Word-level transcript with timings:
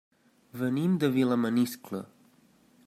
Venim 0.61 0.95
de 1.03 1.11
Vilamaniscle. 1.19 2.03